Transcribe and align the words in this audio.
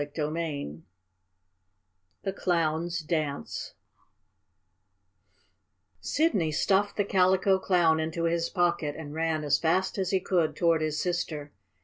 CHAPTER 0.03 0.35
III 0.35 0.81
THE 2.23 2.33
CLOWN'S 2.33 3.01
DANCE 3.01 3.75
Sidney 5.99 6.51
stuffed 6.51 6.97
the 6.97 7.05
Calico 7.05 7.59
Clown 7.59 7.99
into 7.99 8.23
his 8.23 8.49
pocket 8.49 8.95
and 8.95 9.13
ran 9.13 9.43
as 9.43 9.59
fast 9.59 9.99
as 9.99 10.09
he 10.09 10.19
could 10.19 10.55
toward 10.55 10.81
his 10.81 10.99
sister. 10.99 11.51